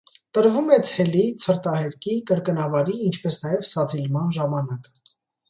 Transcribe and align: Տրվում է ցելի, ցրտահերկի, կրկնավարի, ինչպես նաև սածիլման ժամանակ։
Տրվում 0.35 0.69
է 0.77 0.77
ցելի, 0.91 1.25
ցրտահերկի, 1.43 2.15
կրկնավարի, 2.31 2.97
ինչպես 3.11 3.39
նաև 3.45 3.69
սածիլման 3.75 4.35
ժամանակ։ 4.41 4.91